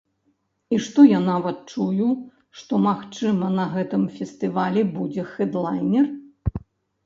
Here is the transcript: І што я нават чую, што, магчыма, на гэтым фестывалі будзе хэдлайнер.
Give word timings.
І 0.75 0.77
што 0.85 1.03
я 1.07 1.19
нават 1.25 1.57
чую, 1.73 2.07
што, 2.61 2.73
магчыма, 2.87 3.53
на 3.61 3.69
гэтым 3.77 4.03
фестывалі 4.19 4.81
будзе 4.99 5.31
хэдлайнер. 5.39 6.13